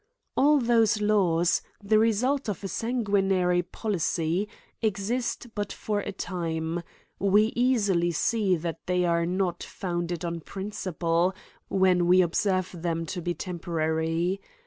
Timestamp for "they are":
8.87-9.27